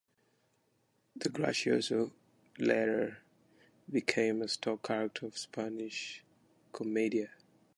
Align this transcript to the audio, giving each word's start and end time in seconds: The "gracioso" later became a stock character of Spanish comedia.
The 1.15 1.29
"gracioso" 1.29 2.11
later 2.57 3.19
became 3.87 4.41
a 4.41 4.47
stock 4.47 4.81
character 4.81 5.27
of 5.27 5.37
Spanish 5.37 6.23
comedia. 6.73 7.29